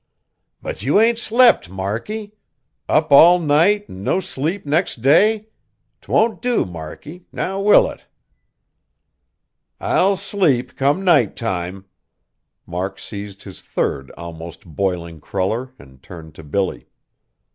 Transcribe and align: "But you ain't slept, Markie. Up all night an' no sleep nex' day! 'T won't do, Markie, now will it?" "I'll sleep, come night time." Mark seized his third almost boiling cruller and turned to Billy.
"But 0.63 0.81
you 0.81 0.99
ain't 0.99 1.19
slept, 1.19 1.69
Markie. 1.69 2.31
Up 2.89 3.11
all 3.11 3.37
night 3.37 3.85
an' 3.87 4.03
no 4.03 4.19
sleep 4.19 4.65
nex' 4.65 4.95
day! 4.95 5.49
'T 6.01 6.11
won't 6.11 6.41
do, 6.41 6.65
Markie, 6.65 7.27
now 7.31 7.59
will 7.61 7.87
it?" 7.87 8.07
"I'll 9.79 10.15
sleep, 10.15 10.75
come 10.75 11.03
night 11.05 11.35
time." 11.35 11.85
Mark 12.65 12.97
seized 12.97 13.43
his 13.43 13.61
third 13.61 14.09
almost 14.17 14.65
boiling 14.65 15.19
cruller 15.21 15.71
and 15.77 16.01
turned 16.01 16.33
to 16.33 16.43
Billy. 16.43 16.87